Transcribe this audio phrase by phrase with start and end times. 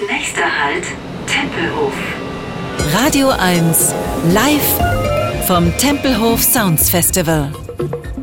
[0.00, 0.84] Nächster Halt,
[1.26, 1.92] Tempelhof.
[2.94, 3.94] Radio 1,
[4.32, 7.52] live vom Tempelhof Sounds Festival.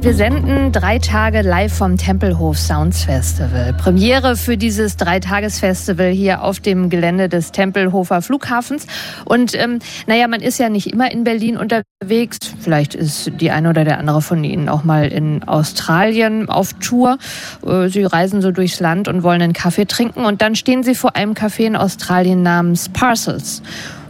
[0.02, 3.74] Wir senden drei Tage live vom Tempelhof Sounds Festival.
[3.74, 8.88] Premiere für dieses Dreitagesfestival hier auf dem Gelände des Tempelhofer Flughafens.
[9.26, 12.38] Und ähm, naja, man ist ja nicht immer in Berlin unterwegs.
[12.60, 17.18] Vielleicht ist die eine oder der andere von Ihnen auch mal in Australien auf Tour.
[17.66, 20.24] Äh, Sie reisen so durchs Land und wollen einen Kaffee trinken.
[20.24, 23.62] Und dann stehen Sie vor einem Café in Australien namens Parcels.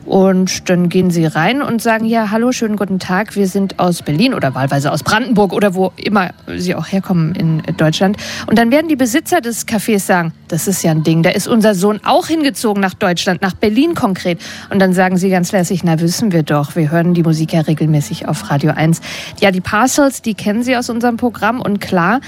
[0.09, 4.01] Und dann gehen sie rein und sagen, ja, hallo, schönen guten Tag, wir sind aus
[4.01, 8.17] Berlin oder wahlweise aus Brandenburg oder wo immer sie auch herkommen in Deutschland.
[8.47, 11.47] Und dann werden die Besitzer des Cafés sagen, das ist ja ein Ding, da ist
[11.47, 14.39] unser Sohn auch hingezogen nach Deutschland, nach Berlin konkret.
[14.69, 17.61] Und dann sagen sie ganz lässig, na wissen wir doch, wir hören die Musik ja
[17.61, 19.01] regelmäßig auf Radio 1.
[19.39, 22.19] Ja, die Parcels, die kennen sie aus unserem Programm und klar,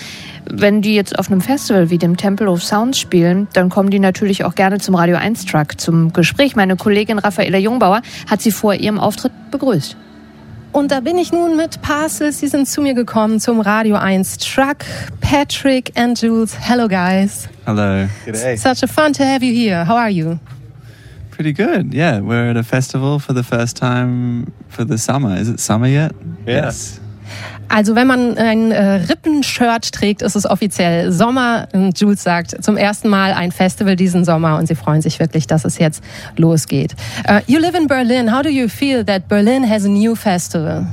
[0.49, 3.99] wenn die jetzt auf einem Festival wie dem Temple of Sounds spielen, dann kommen die
[3.99, 6.55] natürlich auch gerne zum Radio 1 Truck zum Gespräch.
[6.55, 9.95] Meine Kollegin Raffaela Jungbauer hat sie vor ihrem Auftritt begrüßt.
[10.71, 12.39] Und da bin ich nun mit Parcels.
[12.39, 14.85] Sie sind zu mir gekommen zum Radio 1 Truck.
[15.19, 16.55] Patrick and Jules.
[16.57, 17.49] Hello, guys.
[17.65, 18.07] Hello.
[18.25, 18.57] G'day.
[18.57, 19.85] Such a fun to have you here.
[19.85, 20.39] How are you?
[21.31, 21.93] Pretty good.
[21.93, 25.35] Yeah, we're at a festival for the first time for the summer.
[25.35, 26.13] Is it summer yet?
[26.45, 26.67] Yeah.
[26.67, 27.00] Yes.
[27.69, 31.67] Also wenn man ein äh, Rippenshirt trägt, ist es offiziell Sommer.
[31.73, 35.47] Und Jules sagt zum ersten Mal ein Festival diesen Sommer und sie freuen sich wirklich,
[35.47, 36.03] dass es jetzt
[36.37, 36.95] losgeht.
[37.29, 38.33] Uh, you live in Berlin.
[38.35, 40.85] How do you feel that Berlin has a new festival?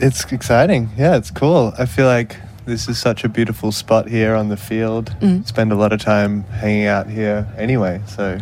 [0.00, 0.88] It's exciting.
[0.98, 1.72] Yeah, it's cool.
[1.78, 2.36] I feel like
[2.66, 5.12] this is such a beautiful spot here on the field.
[5.44, 8.38] Spend a lot of time hanging out here anyway, so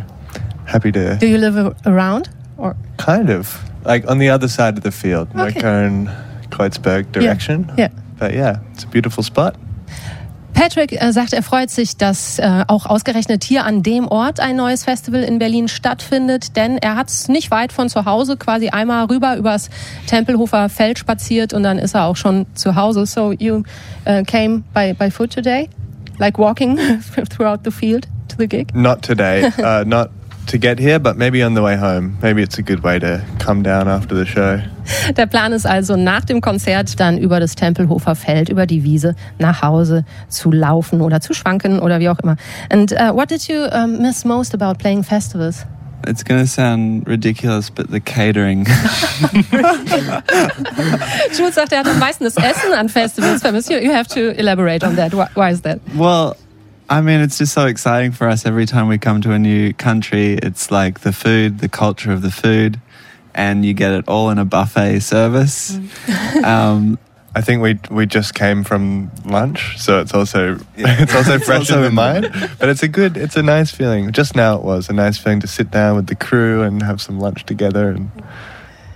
[0.65, 2.29] happy to Do you live around?
[2.57, 5.59] Or kind of like on the other side of the field, Okay.
[5.59, 6.09] Neukölln,
[6.59, 7.71] Kreuzberg direction.
[7.77, 7.89] Yeah.
[8.19, 9.55] But yeah, it's a beautiful spot.
[10.53, 14.57] Patrick äh, sagt, er freut sich, dass äh, auch ausgerechnet hier an dem Ort ein
[14.57, 18.67] neues Festival in Berlin stattfindet, denn er hat es nicht weit von zu Hause, quasi
[18.67, 19.69] einmal rüber übers
[20.07, 23.05] Tempelhofer Feld spaziert und dann ist er auch schon zu Hause.
[23.05, 23.63] So you
[24.05, 25.69] uh, came by, by foot today,
[26.17, 26.77] like walking
[27.29, 28.75] throughout the field to the gig?
[28.75, 30.09] Not today, uh, not
[30.49, 32.17] to get here, but maybe on the way home.
[32.21, 34.59] Maybe it's a good way to come down after the show.
[35.15, 39.15] Der Plan ist also nach dem Konzert dann über das Tempelhofer Feld, über die Wiese
[39.37, 42.35] nach Hause zu laufen oder zu schwanken oder wie auch immer.
[42.71, 45.65] And uh, what did you um, miss most about playing festivals?
[46.07, 48.65] It's going to sound ridiculous, but the catering.
[51.37, 53.69] Jules sagt, er hat am meisten das Essen an Festivals vermisst.
[53.69, 55.13] You, have to elaborate on that.
[55.13, 55.79] Why is that?
[55.95, 56.35] well,
[56.89, 59.73] I mean, it's just so exciting for us every time we come to a new
[59.73, 60.33] country.
[60.33, 62.81] It's like the food, the culture of the food,
[63.35, 65.77] and you get it all in a buffet service.
[66.43, 66.97] um,
[67.35, 71.59] I think we we just came from lunch, so it's also it's also It's fresh
[71.59, 72.31] also in the in- mind.
[72.59, 74.11] But it's a good, it's a nice feeling.
[74.11, 77.01] Just now, it was a nice feeling to sit down with the crew and have
[77.01, 78.09] some lunch together, and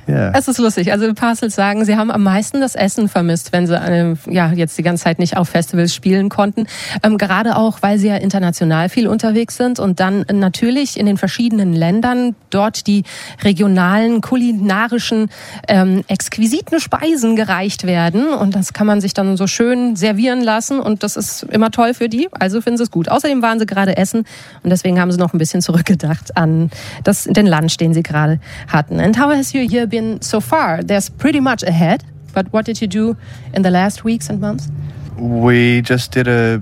[0.07, 0.91] yeah, Es ist lustig.
[0.91, 4.77] Also Parcels sagen, sie haben am meisten das Essen vermisst, wenn sie ähm, ja jetzt
[4.77, 6.67] die ganze Zeit nicht auf Festivals spielen konnten.
[7.03, 11.17] Ähm, gerade auch, weil sie ja international viel unterwegs sind und dann natürlich in den
[11.17, 13.03] verschiedenen Ländern dort die
[13.43, 15.29] regionalen kulinarischen
[15.67, 20.79] ähm, exquisiten Speisen gereicht werden und das kann man sich dann so schön servieren lassen
[20.79, 22.27] und das ist immer toll für die.
[22.31, 23.09] Also finden sie es gut.
[23.09, 24.25] Außerdem waren sie gerade essen
[24.63, 26.69] und deswegen haben sie noch ein bisschen zurückgedacht an
[27.03, 28.99] das, den Lunch, den sie gerade hatten.
[28.99, 30.81] And how has your year been so far?
[30.83, 33.15] There's pretty much ahead, but what did you do
[33.53, 34.69] in the last weeks and months?
[35.17, 36.61] we just did a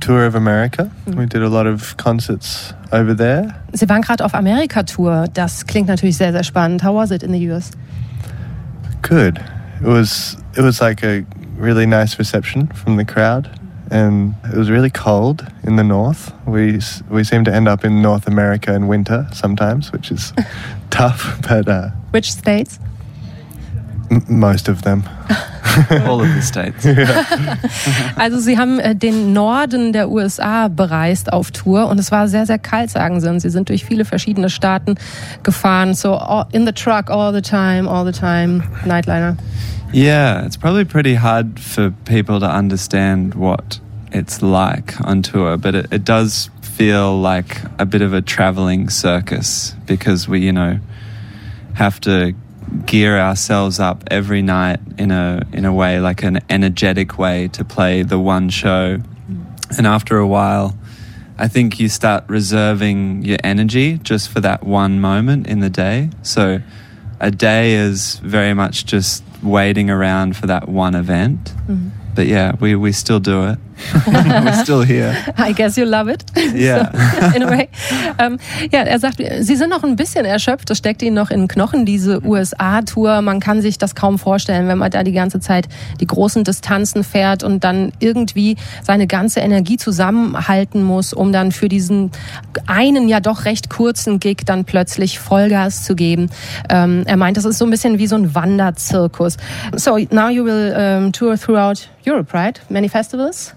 [0.00, 0.90] tour of America.
[1.06, 3.54] We did a lot of concerts over there.
[3.72, 5.26] Sie waren gerade auf Amerika-Tour.
[5.32, 6.82] Das klingt natürlich sehr, sehr spannend.
[6.82, 7.70] How was it in the US?
[9.02, 9.38] Good.
[9.80, 11.24] It was it was like a
[11.56, 13.48] really nice reception from the crowd,
[13.90, 16.32] and it was really cold in the north.
[16.46, 16.80] We
[17.10, 20.32] we seem to end up in North America in winter sometimes, which is
[20.90, 22.78] tough, but uh, Which states?
[24.10, 25.02] m- most of them.
[26.06, 26.86] all of the states.
[28.16, 32.46] Also sie haben äh, den Norden der USA bereist auf Tour und es war sehr,
[32.46, 33.28] sehr kalt, sagen sie.
[33.28, 34.96] Und sie sind durch viele verschiedene Staaten
[35.42, 35.94] gefahren.
[35.94, 36.18] So
[36.52, 39.36] in the truck all the time, all the time, Nightliner.
[39.92, 43.80] Yeah, it's probably pretty hard for people to understand what
[44.12, 48.90] it's like on tour, but it, it does feel like a bit of a traveling
[48.90, 50.78] circus because we, you know,
[51.74, 52.34] have to
[52.84, 57.64] gear ourselves up every night in a in a way like an energetic way to
[57.64, 58.98] play the one show.
[59.76, 60.76] And after a while,
[61.38, 66.10] I think you start reserving your energy just for that one moment in the day.
[66.22, 66.60] So
[67.20, 71.52] a day is very much just waiting around for that one event.
[71.66, 71.88] Mm-hmm.
[72.14, 73.58] But yeah, we, we still do it.
[74.06, 75.16] We're still here.
[75.38, 76.24] I guess you love it.
[76.56, 76.90] Yeah.
[77.20, 77.68] So, in a way.
[78.18, 78.38] Ähm,
[78.72, 80.70] ja, er sagt, Sie sind noch ein bisschen erschöpft.
[80.70, 83.20] Das steckt Ihnen noch in den Knochen, diese USA-Tour.
[83.20, 85.68] Man kann sich das kaum vorstellen, wenn man da die ganze Zeit
[86.00, 91.68] die großen Distanzen fährt und dann irgendwie seine ganze Energie zusammenhalten muss, um dann für
[91.68, 92.10] diesen
[92.66, 96.30] einen ja doch recht kurzen Gig dann plötzlich Vollgas zu geben.
[96.70, 99.36] Ähm, er meint, das ist so ein bisschen wie so ein Wanderzirkus.
[99.74, 102.60] So, now you will um, tour throughout Europe, right?
[102.68, 103.54] Many festivals?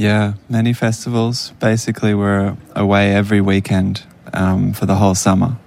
[0.00, 1.52] Yeah, many festivals.
[1.60, 4.02] Basically, we're away every weekend
[4.32, 5.58] um, for the whole summer.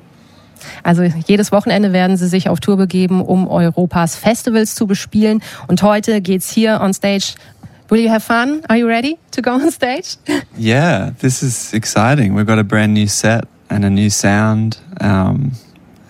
[0.84, 5.44] Also jedes Wochenende werden sie sich auf Tour begeben, um Europas Festivals zu bespielen.
[5.68, 7.36] Und heute geht's hier on stage.
[7.90, 8.64] Will you have fun?
[8.70, 10.18] Are you ready to go on stage?
[10.58, 12.34] Yeah, this is exciting.
[12.36, 14.78] We've got a brand new set and a new sound.
[15.00, 15.52] Um,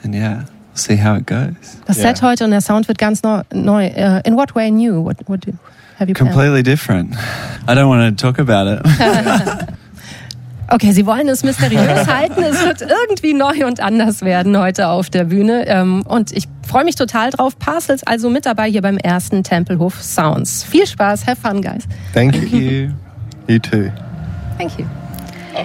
[0.02, 1.56] and yeah, we'll see how it goes.
[1.88, 2.16] Das Yeah.
[2.16, 3.42] Set heute und der Sound wird ganz neu.
[3.54, 3.88] neu.
[3.88, 5.04] Uh, in what way new?
[5.04, 5.52] What, what do,
[6.00, 6.34] have you planned?
[6.34, 7.16] Completely different.
[7.68, 8.82] I don't want to talk about it.
[10.70, 12.42] Okay, Sie wollen es mysteriös halten.
[12.42, 15.68] Es wird irgendwie neu und anders werden heute auf der Bühne.
[15.68, 17.60] Ähm, Und ich freue mich total drauf.
[17.60, 20.64] Parcels also mit dabei hier beim ersten Tempelhof Sounds.
[20.64, 21.84] Viel Spaß, have fun, guys.
[22.14, 22.42] Thank you.
[22.42, 22.90] Thank you.
[23.48, 23.92] You too.
[24.58, 24.86] Thank you.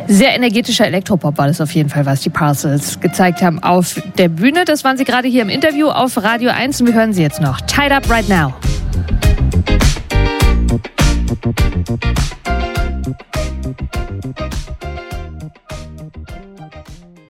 [0.09, 4.29] Sehr energetischer Elektropop war das auf jeden Fall, was die Parcels gezeigt haben auf der
[4.29, 4.67] Bühne.
[4.67, 7.41] Das waren sie gerade hier im Interview auf Radio 1 und wir hören sie jetzt
[7.41, 7.63] noch.
[7.63, 8.53] Tied Up Right Now.
[11.29, 11.37] えっ?